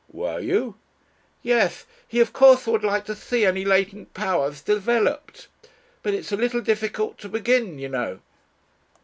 "Were 0.09 0.39
you?" 0.39 0.77
"Yes. 1.43 1.85
He 2.07 2.19
of 2.21 2.33
course 2.33 2.65
would 2.65 2.83
like 2.83 3.05
to 3.05 3.15
see 3.15 3.45
any 3.45 3.63
latent 3.63 4.15
powers 4.15 4.63
developed. 4.63 5.47
But 6.01 6.15
it's 6.15 6.31
a 6.31 6.35
little 6.37 6.61
difficult 6.61 7.19
to 7.19 7.29
begin, 7.29 7.77
you 7.77 7.89
know." 7.89 8.19